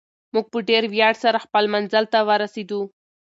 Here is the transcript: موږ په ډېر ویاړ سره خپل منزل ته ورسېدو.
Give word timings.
موږ 0.33 0.45
په 0.53 0.59
ډېر 0.69 0.83
ویاړ 0.93 1.13
سره 1.23 1.43
خپل 1.45 1.63
منزل 1.73 2.03
ته 2.13 2.19
ورسېدو. 2.27 2.81